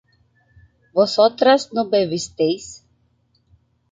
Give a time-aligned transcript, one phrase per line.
[0.95, 2.65] ¿vosotras no bebisteis?